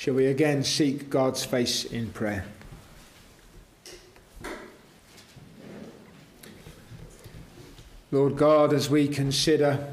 [0.00, 2.46] shall we again seek God's face in prayer?
[8.10, 9.92] Lord God, as we consider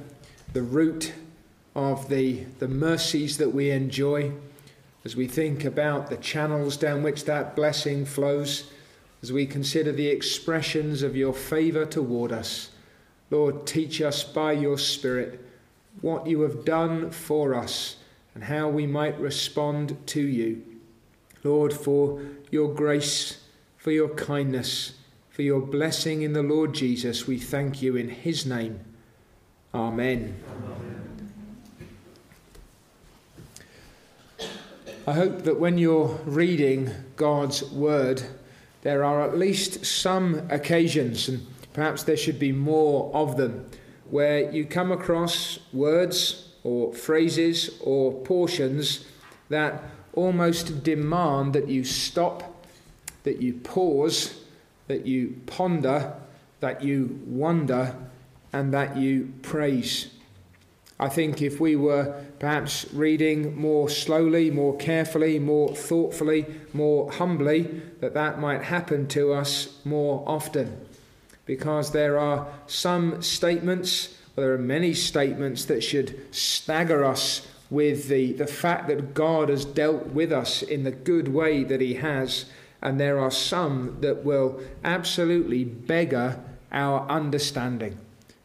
[0.54, 1.12] the root
[1.76, 4.32] of the, the mercies that we enjoy,
[5.04, 8.72] as we think about the channels down which that blessing flows,
[9.22, 12.70] as we consider the expressions of your favour toward us,
[13.30, 15.46] Lord, teach us by your Spirit
[16.00, 17.97] what you have done for us
[18.38, 20.62] and how we might respond to you.
[21.44, 23.42] Lord, for your grace,
[23.78, 24.94] for your kindness,
[25.32, 27.26] for your blessing in the Lord Jesus.
[27.26, 28.80] We thank you in his name.
[29.74, 30.40] Amen.
[30.52, 31.34] Amen.
[35.08, 38.22] I hope that when you're reading God's word,
[38.84, 43.68] there are at least some occasions, and perhaps there should be more of them,
[44.12, 49.06] where you come across words or phrases or portions
[49.48, 49.82] that
[50.14, 52.66] almost demand that you stop,
[53.24, 54.42] that you pause,
[54.88, 56.14] that you ponder,
[56.60, 57.96] that you wonder,
[58.52, 60.08] and that you praise.
[61.00, 67.82] I think if we were perhaps reading more slowly, more carefully, more thoughtfully, more humbly,
[68.02, 70.86] that that might happen to us more often.
[71.46, 78.34] Because there are some statements, there are many statements that should stagger us with the,
[78.34, 82.46] the fact that God has dealt with us in the good way that He has
[82.82, 86.40] and there are some that will absolutely beggar
[86.72, 87.98] our understanding.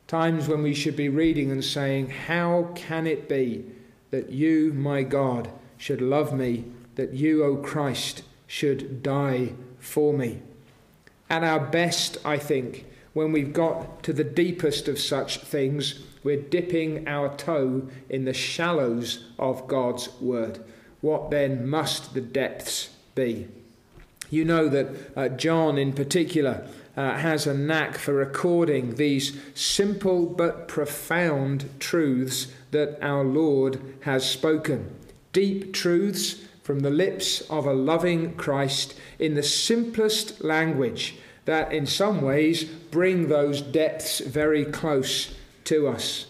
[0.06, 3.64] Times when we should be reading and saying, How can it be
[4.10, 10.40] that you, my God, should love me, that you, O Christ, should die for me?
[11.28, 16.40] At our best, I think, when we've got to the deepest of such things, we're
[16.40, 20.60] dipping our toe in the shallows of God's word.
[21.00, 23.48] What then must the depths be?
[24.30, 30.26] You know that uh, John, in particular, uh, has a knack for recording these simple
[30.26, 34.94] but profound truths that our Lord has spoken.
[35.32, 41.86] Deep truths from the lips of a loving Christ in the simplest language that, in
[41.86, 46.26] some ways, bring those depths very close to us.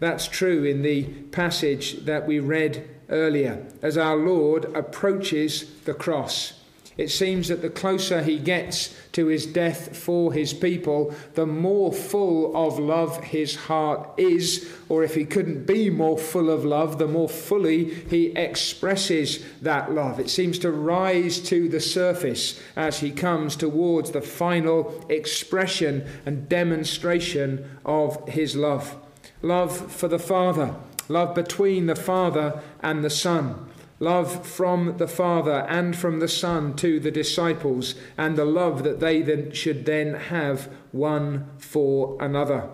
[0.00, 6.54] That's true in the passage that we read earlier as our Lord approaches the cross.
[6.96, 11.92] It seems that the closer he gets to his death for his people, the more
[11.92, 16.98] full of love his heart is, or if he couldn't be more full of love,
[16.98, 20.20] the more fully he expresses that love.
[20.20, 26.48] It seems to rise to the surface as he comes towards the final expression and
[26.48, 28.96] demonstration of his love.
[29.40, 30.74] Love for the Father,
[31.08, 33.71] love between the Father and the Son
[34.02, 38.98] love from the Father and from the Son to the disciples, and the love that
[38.98, 42.68] they then should then have one for another.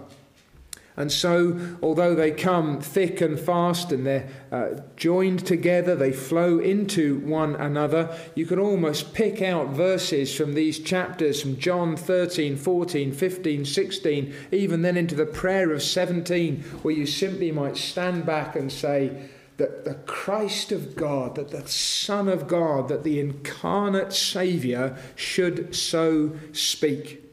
[0.97, 6.59] And so, although they come thick and fast and they're uh, joined together, they flow
[6.59, 12.57] into one another, you can almost pick out verses from these chapters from John 13,
[12.57, 18.27] 14, 15, 16, even then into the prayer of 17, where you simply might stand
[18.27, 19.29] back and say,
[19.59, 25.75] that the Christ of God, that the Son of God, that the incarnate Saviour should
[25.75, 27.25] so speak.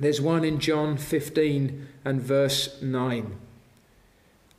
[0.00, 3.36] There's one in John 15 and verse 9.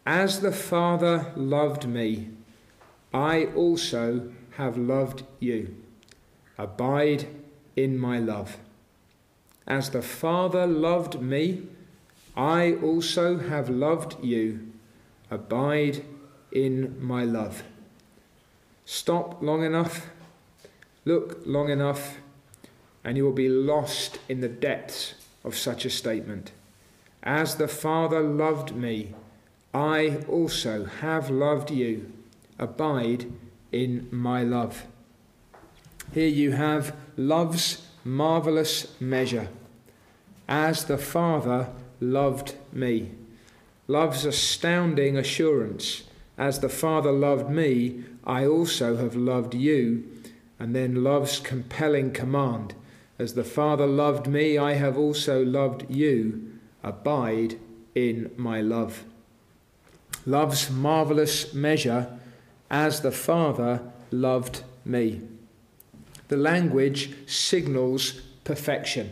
[0.06, 2.29] As the Father loved me,
[3.13, 5.75] I also have loved you.
[6.57, 7.28] Abide
[7.75, 8.57] in my love.
[9.67, 11.63] As the Father loved me,
[12.38, 14.72] I also have loved you.
[15.31, 16.06] Abide
[16.55, 17.63] in my love.
[18.85, 20.09] Stop long enough,
[21.03, 22.17] look long enough,
[23.03, 26.51] and you will be lost in the depths of such a statement.
[27.21, 29.13] As the Father loved me,
[29.73, 32.11] I also have loved you.
[32.57, 33.31] Abide
[33.72, 34.85] in my love.
[36.13, 39.49] Here you have love's marvellous measure.
[40.47, 41.67] As the Father
[41.99, 43.11] loved me.
[43.87, 46.03] Love's astounding assurance
[46.37, 50.09] as the Father loved me, I also have loved you.
[50.59, 52.76] And then love's compelling command
[53.17, 56.52] As the Father loved me, I have also loved you.
[56.84, 57.58] Abide
[57.93, 59.05] in my love.
[60.26, 62.20] Love's marvellous measure
[62.70, 63.81] as the Father
[64.11, 65.22] loved me.
[66.28, 69.11] The language signals perfection.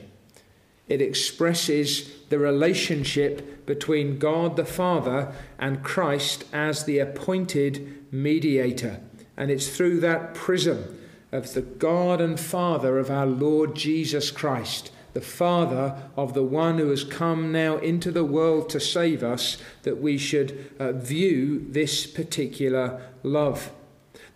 [0.89, 9.01] It expresses the relationship between God the Father and Christ as the appointed mediator,
[9.37, 10.99] And it's through that prism
[11.31, 16.79] of the God and Father of our Lord Jesus Christ, the Father of the one
[16.79, 21.63] who has come now into the world to save us, that we should uh, view
[21.69, 23.71] this particular love.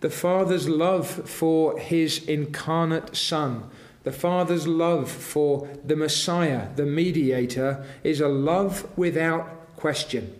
[0.02, 3.68] The Father's love for his incarnate Son,
[4.04, 10.38] the Father's love for the Messiah, the mediator, is a love without question.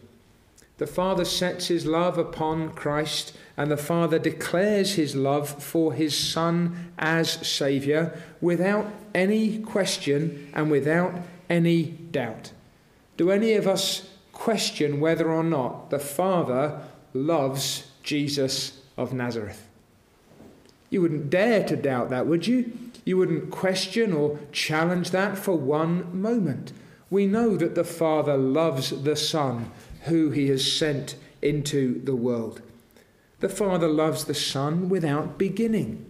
[0.78, 6.16] The Father sets his love upon Christ, and the Father declares his love for his
[6.16, 11.14] Son as Saviour without any question and without
[11.50, 12.52] any doubt.
[13.16, 16.80] Do any of us question whether or not the Father
[17.12, 19.66] loves Jesus of Nazareth?
[20.90, 22.72] You wouldn't dare to doubt that, would you?
[23.08, 26.74] You wouldn't question or challenge that for one moment.
[27.08, 29.70] We know that the Father loves the Son
[30.02, 32.60] who he has sent into the world.
[33.40, 36.04] The Father loves the Son without beginning.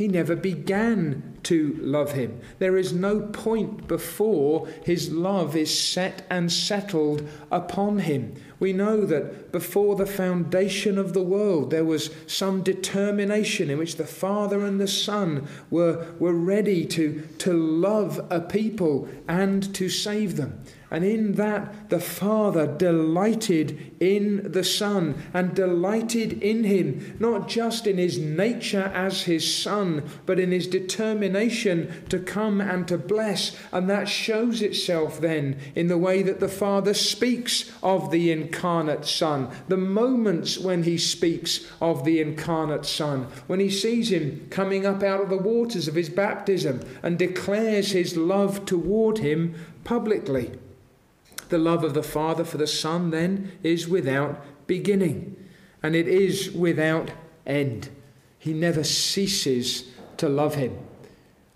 [0.00, 2.40] He never began to love him.
[2.58, 8.32] There is no point before his love is set and settled upon him.
[8.58, 13.96] We know that before the foundation of the world, there was some determination in which
[13.96, 19.90] the Father and the Son were, were ready to, to love a people and to
[19.90, 20.64] save them.
[20.90, 27.86] And in that, the Father delighted in the Son and delighted in him, not just
[27.86, 33.56] in his nature as his Son, but in his determination to come and to bless.
[33.72, 39.06] And that shows itself then in the way that the Father speaks of the incarnate
[39.06, 44.84] Son, the moments when he speaks of the incarnate Son, when he sees him coming
[44.84, 49.54] up out of the waters of his baptism and declares his love toward him
[49.84, 50.50] publicly.
[51.50, 55.36] The love of the Father for the Son, then, is without beginning,
[55.82, 57.10] and it is without
[57.46, 57.90] end.
[58.38, 60.78] He never ceases to love him.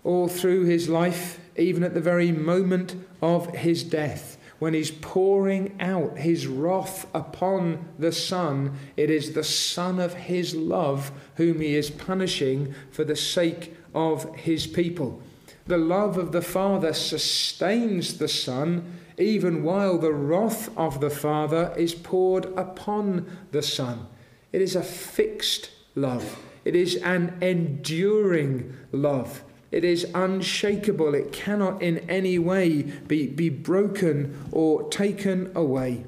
[0.03, 5.75] All through his life, even at the very moment of his death, when he's pouring
[5.79, 11.75] out his wrath upon the Son, it is the Son of his love whom he
[11.75, 15.21] is punishing for the sake of his people.
[15.67, 21.73] The love of the Father sustains the Son even while the wrath of the Father
[21.77, 24.07] is poured upon the Son.
[24.51, 29.43] It is a fixed love, it is an enduring love.
[29.71, 31.15] It is unshakable.
[31.15, 36.05] It cannot in any way be, be broken or taken away.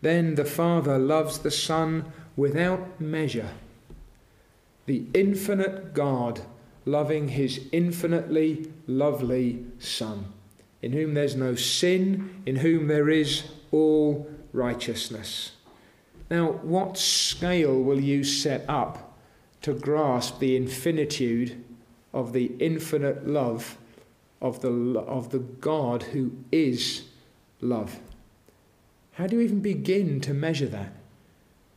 [0.00, 3.48] Then the Father loves the Son without measure.
[4.86, 6.42] The infinite God
[6.84, 10.32] loving his infinitely lovely Son
[10.82, 15.52] in whom there's no sin, in whom there is all righteousness.
[16.30, 19.16] Now, what scale will you set up
[19.62, 21.64] to grasp the infinitude
[22.12, 23.78] of the infinite love
[24.40, 24.70] of the,
[25.00, 27.04] of the God who is
[27.60, 28.00] love?
[29.12, 30.92] How do you even begin to measure that?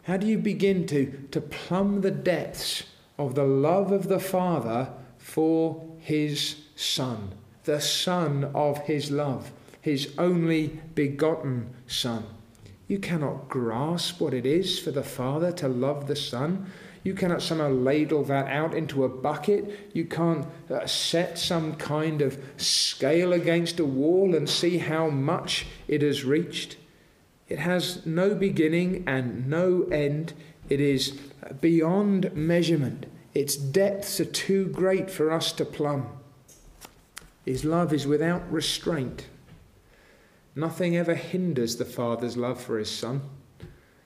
[0.03, 2.83] How do you begin to, to plumb the depths
[3.17, 7.33] of the love of the Father for his Son?
[7.65, 9.51] The Son of his love,
[9.81, 12.23] his only begotten Son.
[12.87, 16.71] You cannot grasp what it is for the Father to love the Son.
[17.03, 19.91] You cannot somehow ladle that out into a bucket.
[19.93, 25.65] You can't uh, set some kind of scale against a wall and see how much
[25.87, 26.77] it has reached.
[27.47, 30.33] It has no beginning and no end.
[30.69, 31.11] It is
[31.61, 33.05] beyond measurement.
[33.35, 36.14] Its depths are too great for us to plumb.
[37.45, 39.27] His love is without restraint.
[40.55, 43.21] Nothing ever hinders the Father's love for his Son.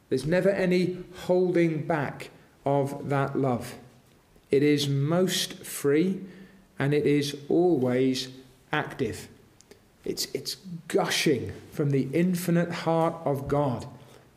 [0.10, 2.31] There's never any holding back
[2.65, 3.75] of that love.
[4.51, 6.22] It is most free
[6.77, 8.29] and it is always
[8.72, 9.27] active.
[10.03, 10.55] It's, it's
[10.88, 13.86] gushing from the infinite heart of God,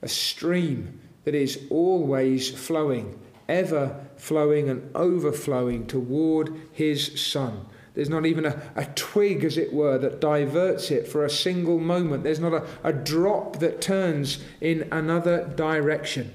[0.02, 3.18] a stream that is always flowing,
[3.48, 7.66] ever flowing and overflowing toward His Son.
[7.94, 11.78] There's not even a, a twig, as it were, that diverts it for a single
[11.78, 12.24] moment.
[12.24, 16.32] There's not a, a drop that turns in another direction.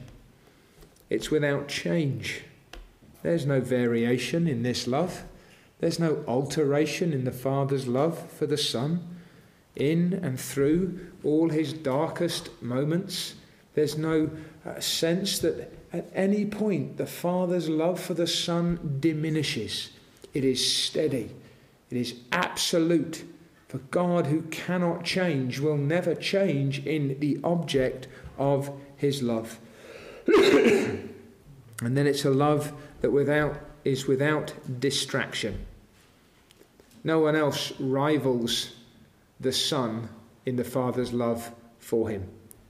[1.09, 2.43] It's without change.
[3.23, 5.23] There's no variation in this love.
[5.79, 9.15] There's no alteration in the Father's love for the Son.
[9.75, 13.35] In and through all his darkest moments,
[13.73, 14.29] there's no
[14.65, 19.91] uh, sense that at any point the Father's love for the Son diminishes.
[20.33, 21.31] It is steady
[21.89, 23.23] it is absolute.
[23.67, 29.59] For God, who cannot change, will never change in the object of his love.
[31.81, 35.65] And then it's a love that without is without distraction.
[37.03, 38.75] No one else rivals
[39.39, 40.09] the Son
[40.45, 42.27] in the Father's love for him.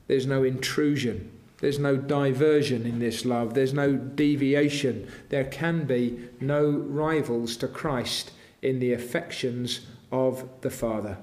[0.07, 1.31] There's no intrusion.
[1.59, 3.53] There's no diversion in this love.
[3.53, 5.07] There's no deviation.
[5.29, 11.17] There can be no rivals to Christ in the affections of the Father.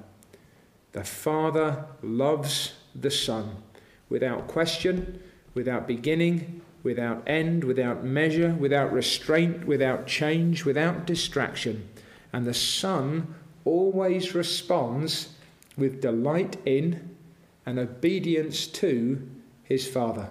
[0.92, 3.56] The Father loves the Son
[4.08, 5.20] without question,
[5.54, 11.88] without beginning, without end, without measure, without restraint, without change, without distraction.
[12.32, 15.30] And the Son always responds
[15.76, 17.16] with delight in
[17.66, 19.28] and obedience to
[19.64, 20.30] his Father.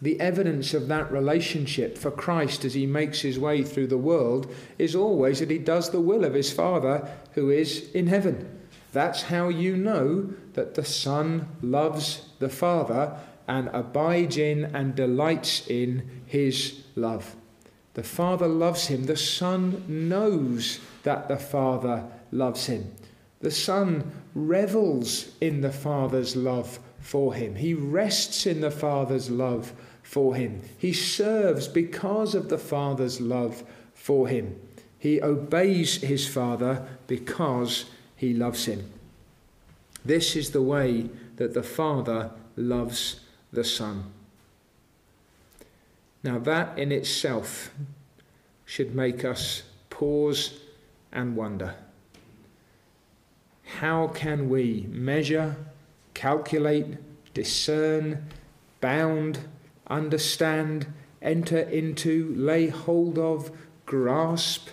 [0.00, 4.52] The evidence of that relationship for Christ as he makes his way through the world
[4.78, 8.58] is always that he does the will of his Father who is in heaven.
[8.92, 15.66] That's how you know that the Son loves the Father and abides in and delights
[15.66, 17.34] in his love.
[17.94, 19.06] The Father loves him.
[19.06, 22.94] The Son knows that the Father loves him.
[23.40, 27.56] The Son revels in the Father's love for him.
[27.56, 30.62] He rests in the Father's love for him.
[30.78, 33.62] He serves because of the Father's love
[33.94, 34.58] for him.
[34.98, 37.84] He obeys his Father because
[38.16, 38.90] he loves him.
[40.04, 43.20] This is the way that the Father loves
[43.52, 44.12] the Son.
[46.22, 47.70] Now, that in itself
[48.64, 50.60] should make us pause
[51.12, 51.74] and wonder.
[53.78, 55.56] How can we measure,
[56.18, 56.96] calculate,
[57.32, 58.26] discern,
[58.80, 59.38] bound,
[59.86, 60.84] understand,
[61.22, 63.52] enter into, lay hold of,
[63.86, 64.70] grasp,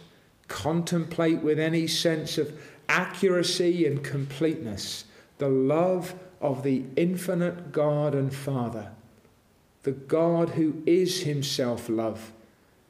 [0.47, 2.59] contemplate with any sense of
[2.89, 5.05] accuracy and completeness
[5.37, 8.91] the love of the infinite God and Father,
[9.83, 12.31] the God who is himself love,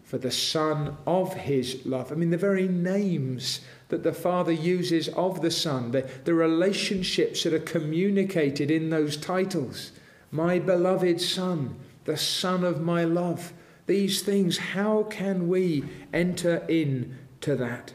[0.05, 2.09] for the Son of his love.
[2.09, 7.43] I mean, the very names that the Father uses of the Son, the, the relationships
[7.43, 9.91] that are communicated in those titles.
[10.31, 11.75] My beloved Son,
[12.05, 13.53] the Son of my love.
[13.85, 17.93] These things, how can we enter in to that?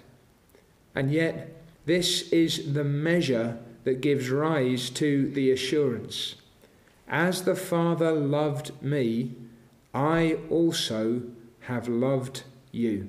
[0.94, 1.56] And yet,
[1.86, 6.36] this is the measure that gives rise to the assurance
[7.08, 9.32] As the Father loved me,
[9.92, 11.22] I also
[11.62, 13.08] have loved you.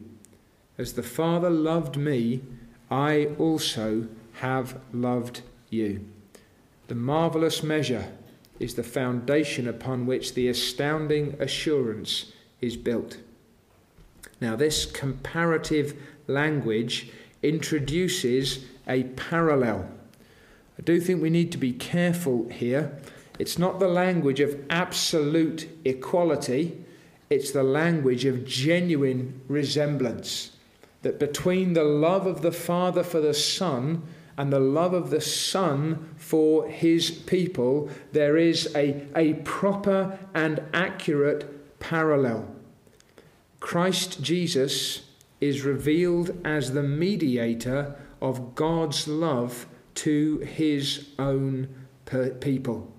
[0.77, 2.41] As the Father loved me,
[2.91, 6.05] I also have loved you.
[6.87, 8.11] The marvelous measure
[8.59, 13.17] is the foundation upon which the astounding assurance is built.
[14.39, 19.89] Now, this comparative language introduces a parallel
[20.81, 22.97] I do think we need to be careful here.
[23.37, 26.83] It's not the language of absolute equality,
[27.29, 30.50] it's the language of genuine resemblance.
[31.01, 34.03] That between the love of the Father for the Son
[34.37, 40.61] and the love of the Son for his people, there is a, a proper and
[40.73, 42.55] accurate parallel.
[43.59, 45.07] Christ Jesus
[45.39, 49.65] is revealed as the mediator of God's love
[49.95, 51.67] to his own
[52.39, 52.91] people.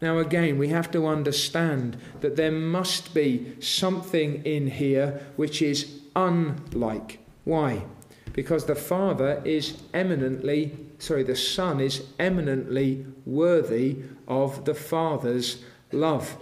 [0.00, 6.00] Now, again, we have to understand that there must be something in here which is
[6.14, 7.18] unlike.
[7.46, 7.84] Why?
[8.32, 15.62] Because the Father is eminently, sorry, the Son is eminently worthy of the Father's
[15.92, 16.36] love.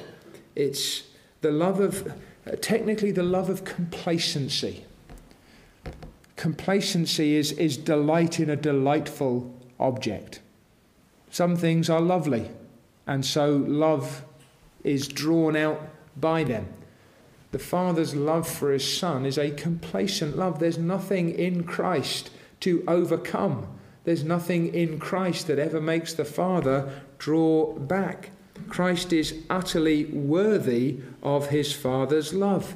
[0.57, 1.03] It's
[1.43, 2.11] the love of,
[2.47, 4.87] uh, technically, the love of complacency.
[6.37, 10.41] Complacency is, is delight in a delightful object.
[11.31, 12.51] Some things are lovely,
[13.07, 14.25] and so love
[14.83, 16.67] is drawn out by them.
[17.55, 20.59] The Father's love for His Son is a complacent love.
[20.59, 23.69] There's nothing in Christ to overcome.
[24.03, 28.31] There's nothing in Christ that ever makes the Father draw back.
[28.69, 32.75] Christ is utterly worthy of His Father's love.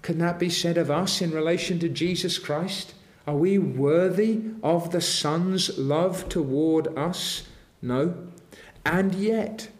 [0.00, 2.94] Can that be said of us in relation to Jesus Christ?
[3.26, 7.48] Are we worthy of the Son's love toward us?
[7.82, 8.28] No.
[8.86, 9.70] And yet,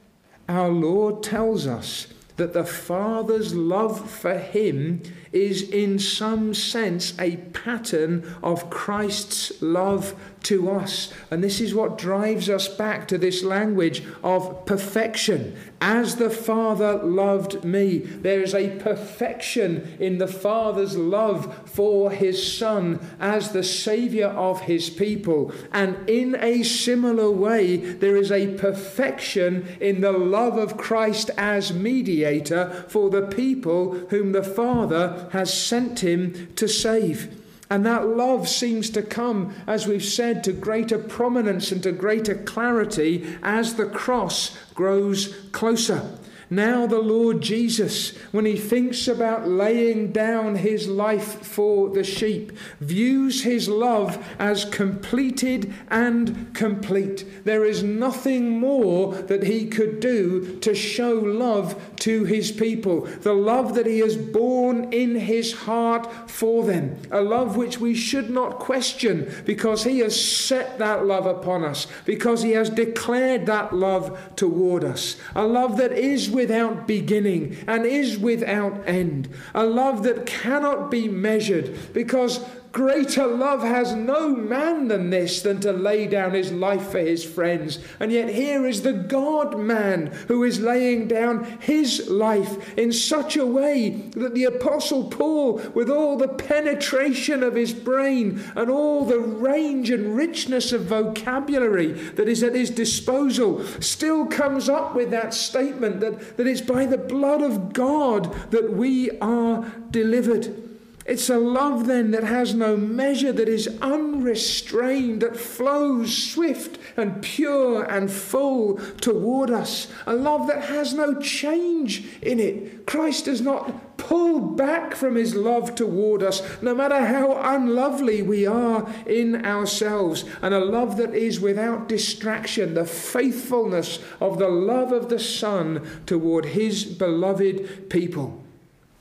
[0.48, 2.08] our Lord tells us
[2.40, 10.14] that the Father's love for him is, in some sense, a pattern of Christ's love
[10.44, 11.12] to us.
[11.30, 16.94] And this is what drives us back to this language of perfection, as the Father
[17.02, 17.98] loved me.
[17.98, 24.62] There is a perfection in the Father's love for his Son as the Saviour of
[24.62, 25.52] his people.
[25.72, 31.72] And in a similar way, there is a perfection in the love of Christ as
[31.72, 37.39] mediator for the people whom the Father has sent him to save.
[37.70, 42.34] And that love seems to come, as we've said, to greater prominence and to greater
[42.34, 46.18] clarity as the cross grows closer.
[46.52, 52.50] Now, the Lord Jesus, when he thinks about laying down his life for the sheep,
[52.80, 57.44] views his love as completed and complete.
[57.44, 63.02] There is nothing more that he could do to show love to his people.
[63.02, 67.00] The love that he has borne in his heart for them.
[67.12, 71.86] A love which we should not question because he has set that love upon us,
[72.04, 75.16] because he has declared that love toward us.
[75.36, 79.28] A love that is without beginning and is without end.
[79.54, 85.58] A love that cannot be measured because Greater love has no man than this, than
[85.60, 87.80] to lay down his life for his friends.
[87.98, 93.36] And yet, here is the God man who is laying down his life in such
[93.36, 99.04] a way that the Apostle Paul, with all the penetration of his brain and all
[99.04, 105.10] the range and richness of vocabulary that is at his disposal, still comes up with
[105.10, 110.69] that statement that, that it's by the blood of God that we are delivered.
[111.06, 117.22] It's a love then that has no measure, that is unrestrained, that flows swift and
[117.22, 119.88] pure and full toward us.
[120.06, 122.86] A love that has no change in it.
[122.86, 128.46] Christ does not pull back from his love toward us, no matter how unlovely we
[128.46, 130.24] are in ourselves.
[130.42, 136.02] And a love that is without distraction, the faithfulness of the love of the Son
[136.04, 138.44] toward his beloved people.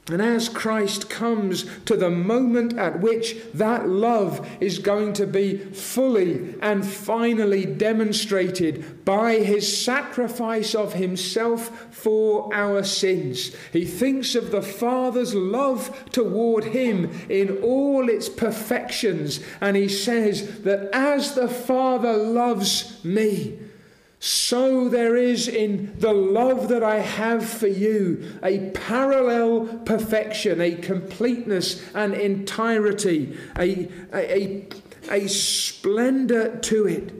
[0.10, 5.58] And as Christ comes to the moment at which that love is going to be
[5.58, 14.52] fully and finally demonstrated by his sacrifice of himself for our sins, he thinks of
[14.52, 19.40] the Father's love toward him in all its perfections.
[19.62, 23.60] And he says that as the Father loves me,
[24.20, 30.76] so there is in the love that I have for you a parallel perfection, a
[30.76, 34.68] completeness and entirety, a, a, a,
[35.10, 37.14] a splendor to it.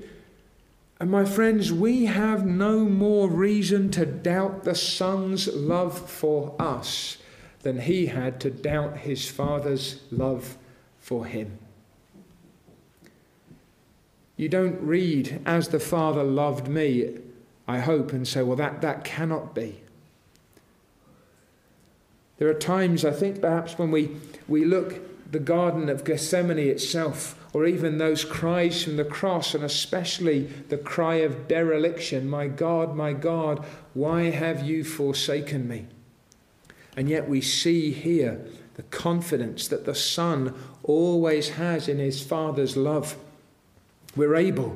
[1.00, 7.18] And my friends, we have no more reason to doubt the Son's love for us
[7.62, 10.58] than he had to doubt his Father's love
[10.98, 11.60] for him.
[14.40, 17.18] You don't read, as the Father loved me,
[17.68, 19.82] I hope, and say, well, that, that cannot be.
[22.38, 24.16] There are times, I think, perhaps when we,
[24.48, 29.62] we look the Garden of Gethsemane itself, or even those cries from the cross, and
[29.62, 35.88] especially the cry of dereliction My God, my God, why have you forsaken me?
[36.96, 38.40] And yet we see here
[38.76, 43.18] the confidence that the Son always has in his Father's love
[44.20, 44.76] we're able,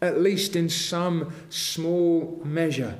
[0.00, 2.96] at least in some small measure,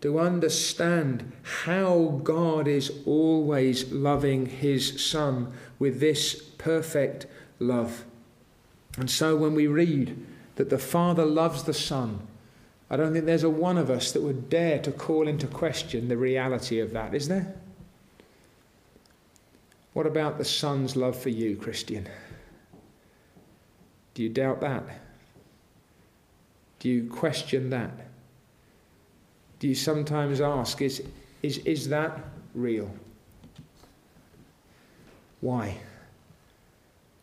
[0.00, 1.32] to understand
[1.64, 7.26] how God is always loving his Son with this perfect
[7.58, 8.04] love.
[8.96, 10.16] And so when we read
[10.56, 12.26] that the Father loves the Son,
[12.88, 16.08] I don't think there's a one of us that would dare to call into question
[16.08, 17.54] the reality of that, is there?
[19.92, 22.08] What about the Son's love for you, Christian?
[24.14, 25.01] Do you doubt that?
[26.82, 27.92] Do you question that?
[29.60, 31.00] Do you sometimes ask, is,
[31.40, 32.18] is, is that
[32.56, 32.92] real?
[35.40, 35.76] Why?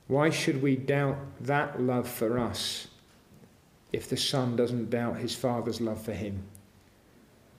[0.07, 2.87] Why should we doubt that love for us
[3.91, 6.41] if the Son doesn't doubt his Father's love for him?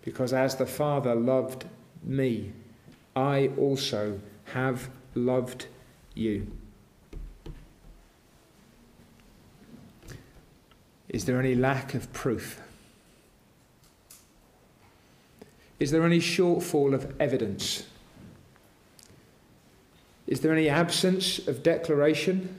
[0.03, 1.67] Because as the Father loved
[2.03, 2.55] me,
[3.15, 4.19] I also
[4.55, 5.67] have loved
[6.15, 6.51] you.
[11.11, 12.61] Is there any lack of proof?
[15.81, 17.85] Is there any shortfall of evidence?
[20.29, 22.57] Is there any absence of declaration?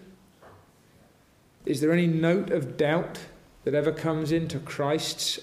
[1.66, 3.20] Is there any note of doubt
[3.64, 5.40] that ever comes into Christ's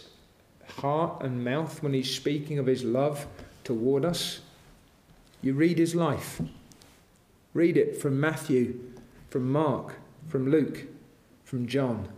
[0.76, 3.26] heart and mouth when he's speaking of his love
[3.64, 4.40] toward us?
[5.40, 6.42] You read his life.
[7.54, 8.78] Read it from Matthew,
[9.30, 9.94] from Mark,
[10.28, 10.84] from Luke,
[11.44, 12.08] from John.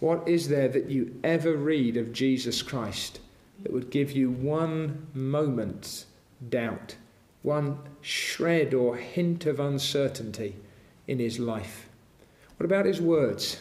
[0.00, 3.20] What is there that you ever read of Jesus Christ
[3.62, 6.06] that would give you one moment's
[6.48, 6.96] doubt,
[7.42, 10.56] one shred or hint of uncertainty
[11.06, 11.88] in his life?
[12.56, 13.60] What about his words?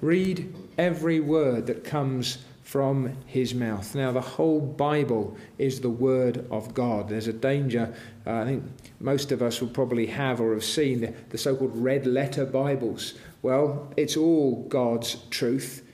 [0.00, 3.94] Read every word that comes from his mouth.
[3.94, 7.08] Now, the whole Bible is the Word of God.
[7.08, 7.94] There's a danger,
[8.26, 8.62] uh, I think
[9.00, 12.44] most of us will probably have or have seen the, the so called red letter
[12.44, 13.14] Bibles.
[13.42, 15.84] Well, it's all God's truth.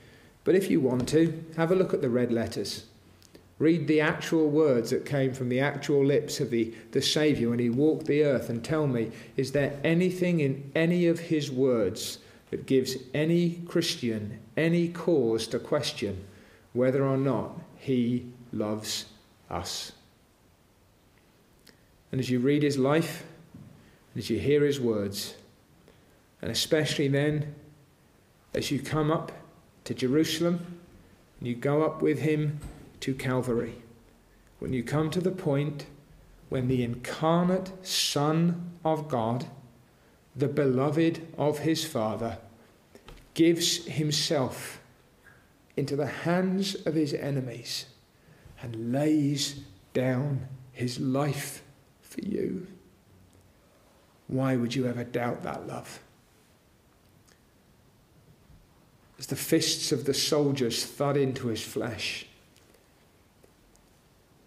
[0.43, 2.85] But if you want to, have a look at the red letters.
[3.57, 7.59] Read the actual words that came from the actual lips of the, the Saviour when
[7.59, 12.19] he walked the earth and tell me, is there anything in any of his words
[12.49, 16.25] that gives any Christian any cause to question
[16.73, 19.05] whether or not he loves
[19.49, 19.91] us.
[22.11, 23.23] And as you read his life,
[24.13, 25.35] and as you hear his words,
[26.41, 27.55] and especially then
[28.53, 29.31] as you come up
[29.83, 30.79] to Jerusalem
[31.39, 32.59] and you go up with him
[33.01, 33.75] to Calvary,
[34.59, 35.85] when you come to the point
[36.49, 39.45] when the incarnate Son of God,
[40.35, 42.37] the beloved of his Father,
[43.33, 44.79] gives himself
[45.75, 47.85] into the hands of his enemies
[48.61, 49.61] and lays
[49.93, 51.63] down his life
[52.01, 52.67] for you.
[54.27, 55.99] Why would you ever doubt that love?
[59.17, 62.25] As the fists of the soldiers thud into his flesh,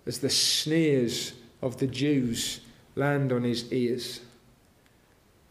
[0.07, 2.61] as the sneers of the Jews
[2.95, 4.21] land on his ears,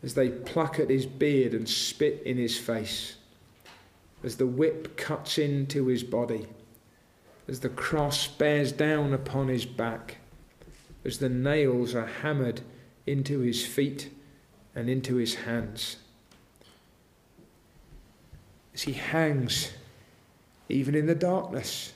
[0.03, 3.17] as they pluck at his beard and spit in his face
[4.23, 6.47] as the whip cuts into his body,
[7.47, 10.17] as the cross bears down upon his back,
[11.05, 12.61] as the nails are hammered
[13.05, 14.09] into his feet
[14.75, 15.97] and into his hands.
[18.77, 19.71] As he hangs,
[20.69, 21.93] even in the darkness,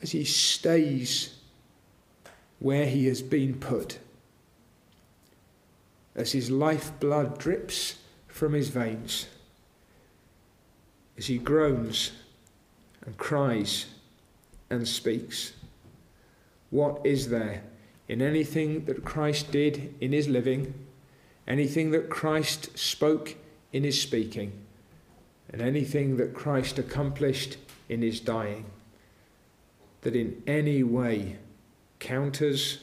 [0.00, 1.34] as he stays
[2.60, 3.98] where he has been put,
[6.14, 7.96] as his lifeblood drips
[8.28, 9.26] from his veins
[11.16, 12.12] as he groans
[13.04, 13.86] and cries
[14.70, 15.52] and speaks.
[16.70, 17.62] What is there
[18.08, 20.74] in anything that Christ did in his living,
[21.46, 23.36] anything that Christ spoke
[23.72, 24.52] in his speaking,
[25.50, 27.56] and anything that Christ accomplished
[27.88, 28.66] in his dying
[30.02, 31.36] that in any way
[31.98, 32.78] counters,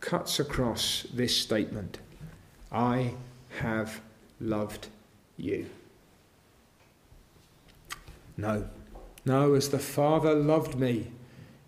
[0.00, 1.98] cuts across this statement
[2.72, 3.14] I
[3.58, 4.00] have
[4.40, 4.88] loved
[5.36, 5.66] you?
[8.36, 8.68] No.
[9.26, 11.10] No, as the Father loved me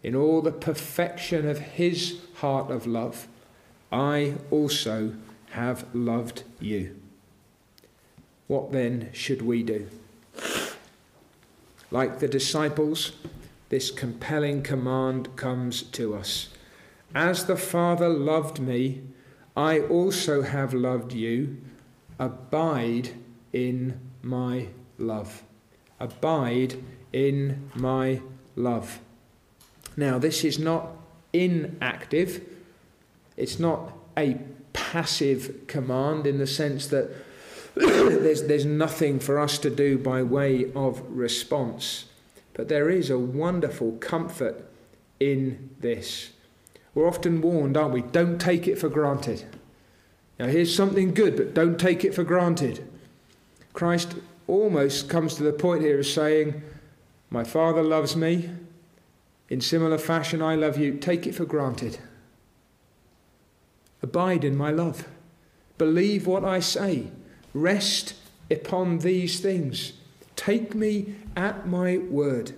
[0.02, 3.28] in all the perfection of his heart of love,
[3.90, 5.14] I also
[5.50, 6.96] have loved you.
[8.52, 9.88] What then should we do?
[11.90, 13.12] Like the disciples,
[13.70, 16.50] this compelling command comes to us.
[17.14, 19.04] As the Father loved me,
[19.56, 21.62] I also have loved you.
[22.18, 23.14] Abide
[23.54, 24.66] in my
[24.98, 25.44] love.
[25.98, 26.74] Abide
[27.10, 28.20] in my
[28.54, 29.00] love.
[29.96, 30.90] Now, this is not
[31.32, 32.42] inactive,
[33.38, 34.36] it's not a
[34.74, 37.10] passive command in the sense that
[37.74, 42.06] there's, there's nothing for us to do by way of response.
[42.54, 44.68] But there is a wonderful comfort
[45.18, 46.30] in this.
[46.94, 48.02] We're often warned, aren't we?
[48.02, 49.44] Don't take it for granted.
[50.38, 52.86] Now, here's something good, but don't take it for granted.
[53.72, 56.62] Christ almost comes to the point here of saying,
[57.30, 58.50] My Father loves me.
[59.48, 60.94] In similar fashion, I love you.
[60.94, 61.98] Take it for granted.
[64.02, 65.06] Abide in my love.
[65.78, 67.08] Believe what I say.
[67.54, 68.14] Rest
[68.50, 69.92] upon these things.
[70.36, 72.52] Take me at my word.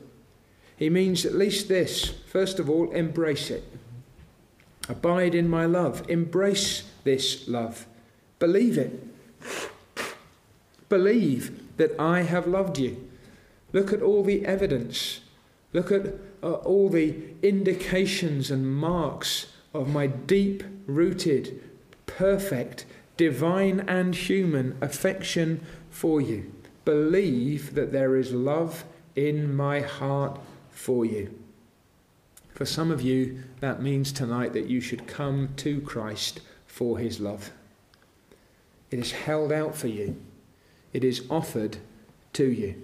[0.76, 2.14] He means at least this.
[2.26, 3.64] First of all, embrace it.
[4.88, 6.08] Abide in my love.
[6.08, 7.86] Embrace this love.
[8.38, 9.02] Believe it.
[10.88, 13.08] Believe that I have loved you.
[13.72, 15.20] Look at all the evidence.
[15.72, 21.60] Look at uh, all the indications and marks of my deep rooted,
[22.06, 26.52] perfect, divine, and human affection for you.
[26.84, 31.38] Believe that there is love in my heart for you.
[32.52, 37.18] For some of you, that means tonight that you should come to Christ for his
[37.18, 37.50] love.
[38.90, 40.20] It is held out for you.
[40.92, 41.78] It is offered
[42.34, 42.80] to you.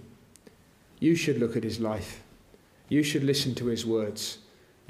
[0.99, 2.23] You should look at his life.
[2.89, 4.39] You should listen to his words.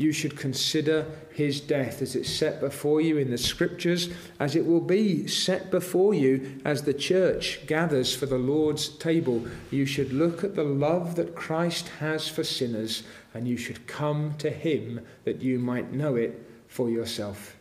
[0.00, 4.08] You should consider his death as it's set before you in the scriptures,
[4.38, 9.46] as it will be set before you as the church gathers for the Lord's table.
[9.70, 13.02] You should look at the love that Christ has for sinners,
[13.34, 17.54] and you should come to him that you might know it for yourself.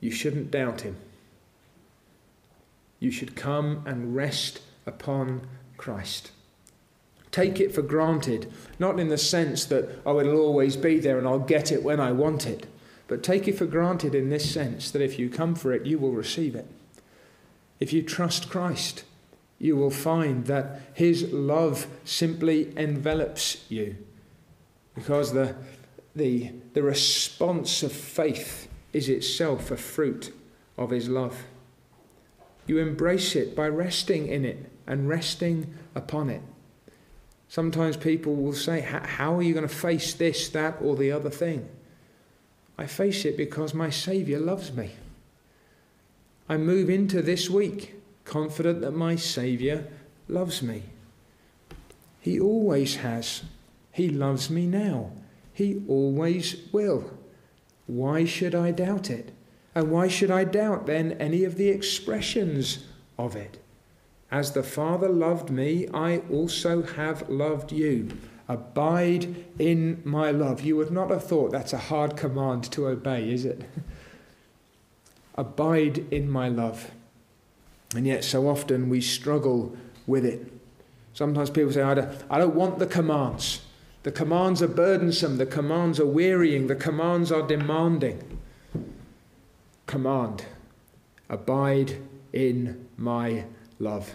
[0.00, 0.96] You shouldn't doubt him.
[2.98, 6.32] You should come and rest upon Christ.
[7.32, 11.28] Take it for granted, not in the sense that, oh, it'll always be there and
[11.28, 12.66] I'll get it when I want it,
[13.06, 15.98] but take it for granted in this sense that if you come for it, you
[15.98, 16.66] will receive it.
[17.78, 19.04] If you trust Christ,
[19.58, 23.96] you will find that His love simply envelops you
[24.94, 25.54] because the,
[26.16, 30.32] the, the response of faith is itself a fruit
[30.76, 31.44] of His love.
[32.66, 36.42] You embrace it by resting in it and resting upon it.
[37.50, 41.30] Sometimes people will say, How are you going to face this, that, or the other
[41.30, 41.68] thing?
[42.78, 44.92] I face it because my Saviour loves me.
[46.48, 49.82] I move into this week confident that my Saviour
[50.28, 50.84] loves me.
[52.20, 53.42] He always has.
[53.90, 55.10] He loves me now.
[55.52, 57.18] He always will.
[57.88, 59.32] Why should I doubt it?
[59.74, 62.84] And why should I doubt then any of the expressions
[63.18, 63.58] of it?
[64.30, 68.08] As the Father loved me, I also have loved you.
[68.48, 70.62] Abide in my love.
[70.62, 73.62] You would not have thought that's a hard command to obey, is it?
[75.34, 76.90] Abide in my love.
[77.94, 80.52] And yet, so often we struggle with it.
[81.12, 83.62] Sometimes people say, I don't, I don't want the commands.
[84.04, 85.38] The commands are burdensome.
[85.38, 86.68] The commands are wearying.
[86.68, 88.38] The commands are demanding.
[89.86, 90.44] Command
[91.28, 93.44] Abide in my
[93.80, 94.14] love.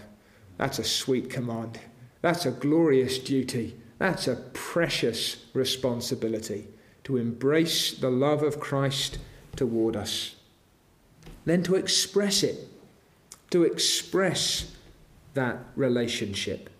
[0.56, 1.78] That's a sweet command.
[2.22, 3.76] That's a glorious duty.
[3.98, 6.68] That's a precious responsibility
[7.04, 9.18] to embrace the love of Christ
[9.54, 10.34] toward us.
[11.44, 12.68] Then to express it,
[13.50, 14.72] to express
[15.34, 16.70] that relationship.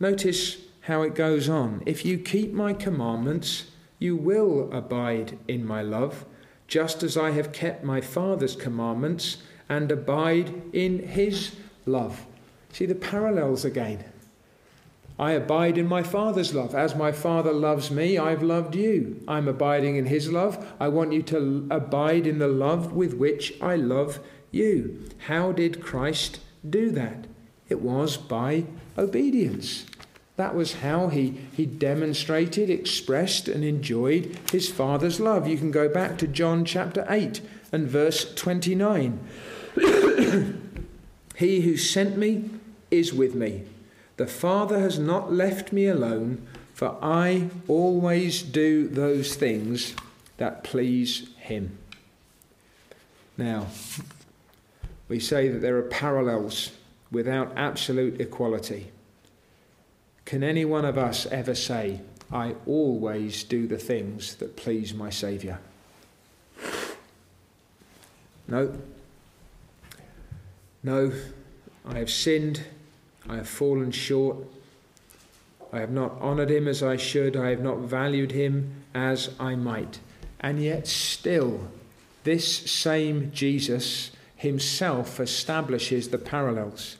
[0.00, 1.82] Notice how it goes on.
[1.86, 6.24] If you keep my commandments, you will abide in my love,
[6.66, 11.56] just as I have kept my Father's commandments and abide in his
[11.86, 12.26] love.
[12.72, 14.04] See the parallels again.
[15.18, 16.74] I abide in my Father's love.
[16.74, 19.22] As my Father loves me, I've loved you.
[19.26, 20.74] I'm abiding in His love.
[20.78, 25.08] I want you to abide in the love with which I love you.
[25.26, 27.26] How did Christ do that?
[27.68, 28.66] It was by
[28.98, 29.86] obedience.
[30.36, 35.48] That was how he, he demonstrated, expressed, and enjoyed his Father's love.
[35.48, 37.40] You can go back to John chapter 8
[37.72, 39.18] and verse 29.
[41.36, 42.50] he who sent me
[42.98, 43.64] is with me.
[44.16, 49.94] The Father has not left me alone, for I always do those things
[50.38, 51.78] that please Him.
[53.36, 53.66] Now,
[55.08, 56.72] we say that there are parallels
[57.10, 58.90] without absolute equality.
[60.24, 62.00] Can any one of us ever say,
[62.32, 65.60] I always do the things that please my Saviour?
[68.48, 68.76] No.
[70.82, 71.12] No,
[71.84, 72.64] I have sinned
[73.28, 74.38] I have fallen short.
[75.72, 77.36] I have not honoured him as I should.
[77.36, 80.00] I have not valued him as I might.
[80.40, 81.68] And yet, still,
[82.24, 86.96] this same Jesus himself establishes the parallels.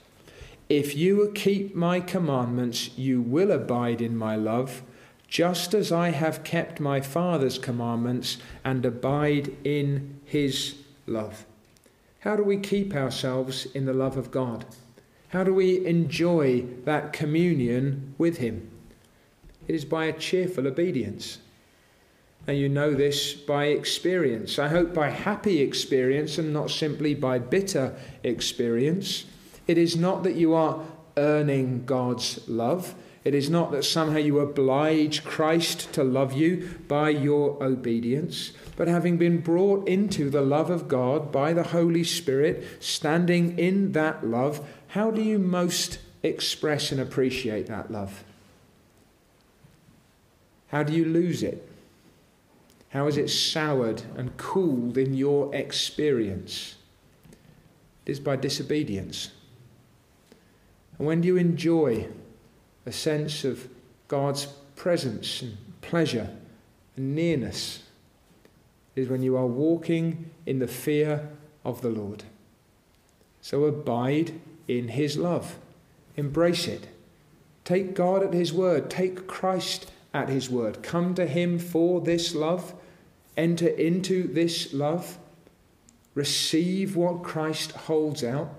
[0.68, 4.82] If you keep my commandments, you will abide in my love,
[5.28, 11.44] just as I have kept my Father's commandments and abide in his love.
[12.20, 14.64] How do we keep ourselves in the love of God?
[15.36, 18.70] How do we enjoy that communion with Him?
[19.68, 21.40] It is by a cheerful obedience.
[22.46, 24.58] And you know this by experience.
[24.58, 29.26] I hope by happy experience and not simply by bitter experience.
[29.66, 30.82] It is not that you are
[31.18, 32.94] earning God's love.
[33.22, 38.88] It is not that somehow you oblige Christ to love you by your obedience, but
[38.88, 44.24] having been brought into the love of God by the Holy Spirit, standing in that
[44.24, 48.24] love, how do you most express and appreciate that love?
[50.68, 51.68] How do you lose it?
[52.90, 56.76] How is it soured and cooled in your experience?
[58.04, 59.30] It is by disobedience.
[60.98, 62.08] And when do you enjoy
[62.86, 63.68] a sense of
[64.08, 64.46] God's
[64.76, 66.30] presence and pleasure
[66.96, 67.82] and nearness?
[68.94, 71.28] It is when you are walking in the fear
[71.64, 72.24] of the Lord.
[73.42, 75.56] So abide in His love.
[76.16, 76.88] Embrace it.
[77.64, 78.90] Take God at His word.
[78.90, 80.82] Take Christ at his word.
[80.82, 82.74] Come to him for this love.
[83.36, 85.18] Enter into this love.
[86.14, 88.54] Receive what Christ holds out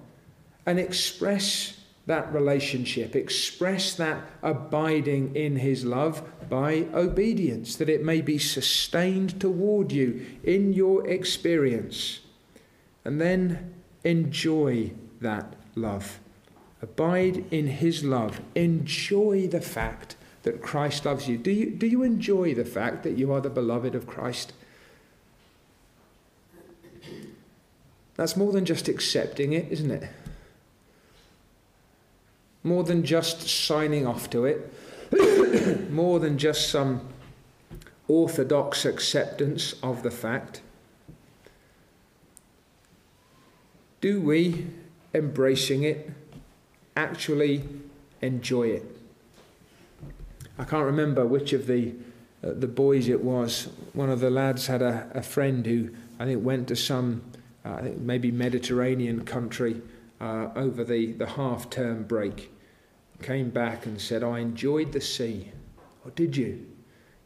[0.65, 1.73] and express
[2.05, 9.41] that relationship, express that abiding in his love by obedience, that it may be sustained
[9.41, 12.19] toward you in your experience.
[13.03, 13.73] And then
[14.05, 16.19] enjoy that love.
[16.81, 18.41] Abide in his love.
[18.55, 21.37] Enjoy the fact that Christ loves you.
[21.37, 24.53] Do you, do you enjoy the fact that you are the beloved of Christ?
[28.15, 30.09] That's more than just accepting it, isn't it?
[32.67, 34.71] more than just signing off to it,
[35.91, 37.01] more than just some
[38.07, 40.61] orthodox acceptance of the fact.
[44.01, 44.67] Do we,
[45.13, 46.09] embracing it,
[46.95, 47.63] actually
[48.21, 48.97] enjoy it?
[50.57, 51.93] I can't remember which of the
[52.43, 53.69] uh, the boys it was.
[53.93, 55.89] One of the lads had a, a friend who
[56.19, 57.23] I think went to some,
[57.65, 59.81] uh, I think maybe Mediterranean country
[60.21, 62.51] uh, over the, the half term break
[63.21, 65.51] came back and said, I enjoyed the sea.
[66.05, 66.65] Oh, did you?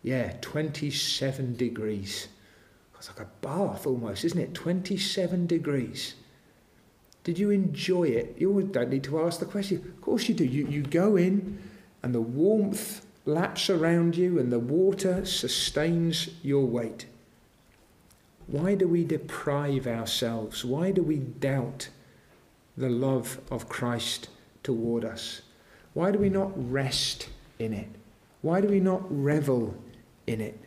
[0.04, 2.30] Yeah, 27 degrees.
[2.98, 4.54] It's like a bath almost, isn't it?
[4.54, 6.16] 27 degrees.
[7.24, 8.36] Did you enjoy it?
[8.40, 9.78] You don't need to ask the question.
[9.78, 10.46] Of course you do.
[10.46, 11.62] You, you go in
[12.02, 17.06] and the warmth laps around you and the water sustains your weight.
[18.48, 20.66] Why do we deprive ourselves?
[20.66, 21.90] Why do we doubt
[22.76, 24.30] the love of Christ
[24.64, 25.42] toward us?
[25.94, 27.30] Why do we not rest
[27.60, 27.88] in it?
[28.42, 29.76] Why do we not revel
[30.26, 30.60] in it?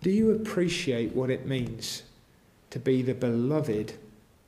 [0.00, 2.02] Do you appreciate what it means
[2.70, 3.92] to be the beloved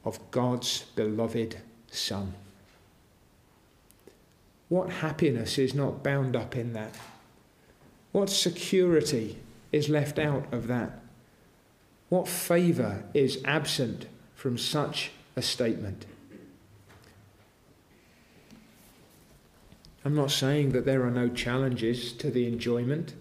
[0.04, 1.58] of God's beloved
[1.90, 2.34] Son?
[4.68, 6.94] What happiness is not bound up in that?
[8.12, 9.38] What security
[9.72, 11.00] is left out of that?
[12.08, 16.06] What favour is absent from such a statement?
[20.04, 23.14] I'm not saying that there are no challenges to the enjoyment.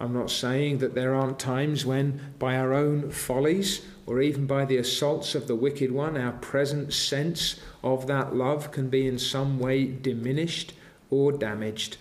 [0.00, 4.64] I'm not saying that there aren't times when, by our own follies or even by
[4.64, 9.18] the assaults of the wicked one, our present sense of that love can be in
[9.18, 10.74] some way diminished
[11.10, 11.96] or damaged.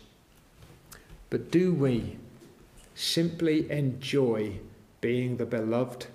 [1.30, 2.18] But do we
[2.96, 4.60] simply enjoy
[5.02, 6.08] being the beloved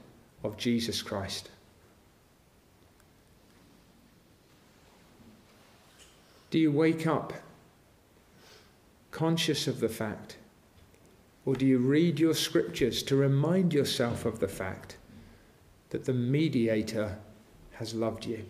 [0.45, 1.51] of Jesus Christ?
[6.51, 7.35] Do you wake up
[9.11, 10.37] conscious of the fact?
[11.49, 14.99] Or do you read your scriptures to remind yourself of the fact
[15.89, 17.17] that the mediator
[17.77, 18.45] has loved you?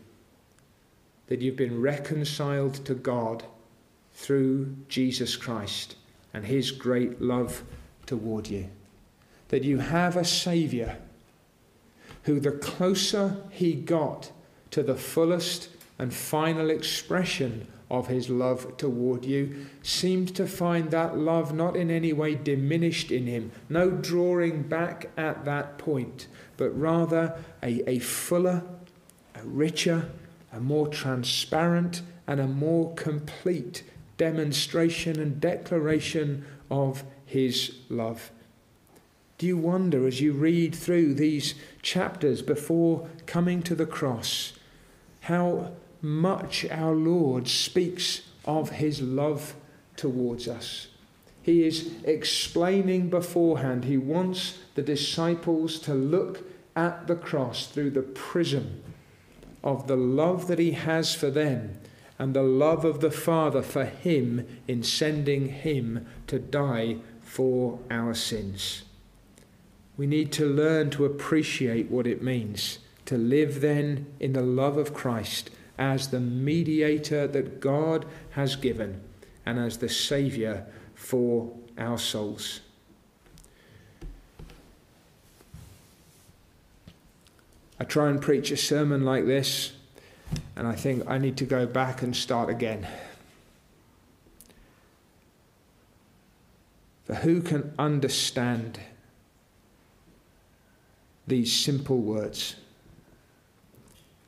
[1.29, 3.45] That you've been reconciled to God
[4.15, 5.95] through Jesus Christ
[6.35, 7.63] and his great love
[8.05, 8.69] toward you?
[9.51, 10.97] That you have a Saviour
[12.25, 14.33] who, the closer he got
[14.73, 15.69] to the fullest
[16.01, 21.91] and final expression of his love toward you, seemed to find that love not in
[21.91, 27.99] any way diminished in him, no drawing back at that point, but rather a, a
[27.99, 28.63] fuller,
[29.35, 30.11] a richer,
[30.53, 33.83] a more transparent, and a more complete
[34.19, 38.31] demonstration and declaration of his love.
[39.39, 44.53] Do you wonder as you read through these chapters before coming to the cross
[45.21, 45.73] how
[46.03, 49.55] much our Lord speaks of his love
[49.97, 50.89] towards us.
[51.43, 53.85] He is explaining beforehand.
[53.85, 56.45] He wants the disciples to look
[56.77, 58.83] at the cross through the prism
[59.65, 61.81] of the love that he has for them
[62.19, 68.15] and the love of the Father for him in sending him to die for our
[68.15, 68.83] sins.
[69.97, 74.77] We need to learn to appreciate what it means to live then in the love
[74.77, 79.01] of Christ as the mediator that God has given
[79.47, 82.61] and as the Saviour for our souls.
[87.81, 89.73] I try and preach a sermon like this,
[90.57, 92.87] and I think I need to go back and start again.
[97.05, 98.81] For who can understand
[101.27, 102.57] these simple words?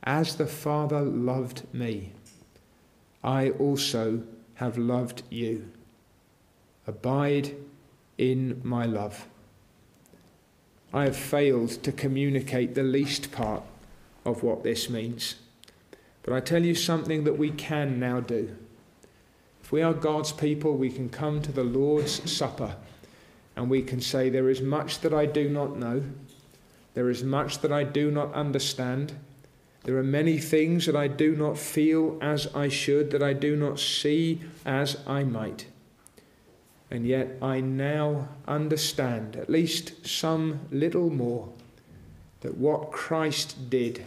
[0.03, 2.13] As the Father loved me,
[3.23, 4.23] I also
[4.55, 5.69] have loved you.
[6.87, 7.55] Abide
[8.17, 9.27] in my love.
[10.93, 13.63] I have failed to communicate the least part
[14.25, 15.35] of what this means.
[16.23, 18.55] But I tell you something that we can now do.
[19.63, 22.75] If we are God's people, we can come to the Lord's Supper
[23.55, 26.03] and we can say, There is much that I do not know,
[26.93, 29.13] there is much that I do not understand.
[29.83, 33.55] There are many things that I do not feel as I should, that I do
[33.55, 35.65] not see as I might.
[36.91, 41.49] And yet I now understand, at least some little more,
[42.41, 44.05] that what Christ did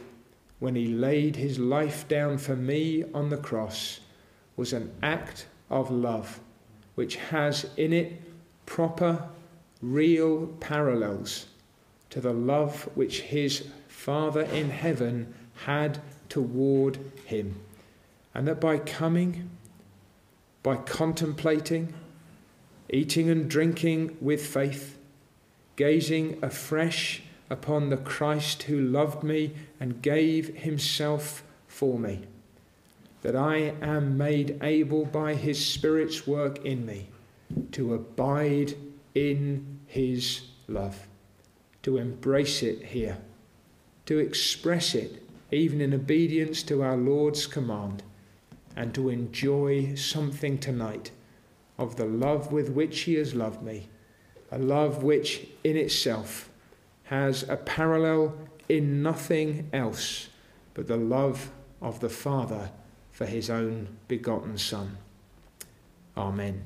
[0.60, 4.00] when he laid his life down for me on the cross
[4.56, 6.40] was an act of love
[6.94, 8.22] which has in it
[8.66, 9.28] proper,
[9.82, 11.46] real parallels
[12.10, 17.60] to the love which his Father in heaven had toward him.
[18.34, 19.50] And that by coming,
[20.62, 21.94] by contemplating,
[22.90, 24.98] eating and drinking with faith,
[25.76, 32.22] gazing afresh upon the Christ who loved me and gave himself for me,
[33.22, 37.08] that I am made able by his Spirit's work in me
[37.72, 38.74] to abide
[39.14, 41.06] in his love,
[41.82, 43.18] to embrace it here,
[44.06, 48.02] to express it even in obedience to our Lord's command,
[48.76, 51.10] and to enjoy something tonight
[51.78, 53.88] of the love with which he has loved me,
[54.50, 56.50] a love which in itself
[57.04, 58.36] has a parallel
[58.68, 60.28] in nothing else
[60.72, 62.70] but the love of the Father
[63.12, 64.98] for his own begotten Son.
[66.16, 66.64] Amen.